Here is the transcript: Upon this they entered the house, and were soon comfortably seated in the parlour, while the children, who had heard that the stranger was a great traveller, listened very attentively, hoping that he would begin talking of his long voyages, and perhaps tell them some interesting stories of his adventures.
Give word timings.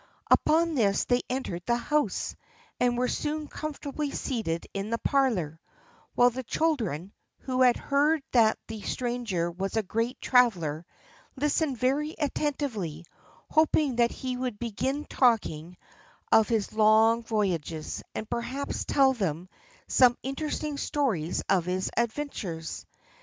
Upon 0.31 0.73
this 0.73 1.05
they 1.05 1.21
entered 1.29 1.61
the 1.67 1.75
house, 1.77 2.35
and 2.79 2.97
were 2.97 3.07
soon 3.07 3.47
comfortably 3.47 4.09
seated 4.09 4.65
in 4.73 4.89
the 4.89 4.97
parlour, 4.97 5.59
while 6.15 6.31
the 6.31 6.41
children, 6.41 7.13
who 7.41 7.61
had 7.61 7.77
heard 7.77 8.23
that 8.31 8.57
the 8.65 8.81
stranger 8.81 9.51
was 9.51 9.77
a 9.77 9.83
great 9.83 10.19
traveller, 10.19 10.87
listened 11.35 11.77
very 11.77 12.15
attentively, 12.17 13.05
hoping 13.51 13.97
that 13.97 14.09
he 14.09 14.35
would 14.35 14.57
begin 14.57 15.05
talking 15.05 15.77
of 16.31 16.49
his 16.49 16.73
long 16.73 17.21
voyages, 17.21 18.01
and 18.15 18.27
perhaps 18.27 18.85
tell 18.85 19.13
them 19.13 19.47
some 19.87 20.17
interesting 20.23 20.79
stories 20.79 21.43
of 21.47 21.65
his 21.65 21.91
adventures. 21.95 22.87